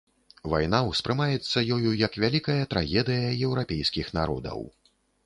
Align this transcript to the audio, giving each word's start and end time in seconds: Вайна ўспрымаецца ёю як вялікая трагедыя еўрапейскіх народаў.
Вайна 0.51 0.77
ўспрымаецца 0.85 1.61
ёю 1.75 1.91
як 2.05 2.17
вялікая 2.23 2.55
трагедыя 2.71 3.29
еўрапейскіх 3.49 4.11
народаў. 4.21 4.59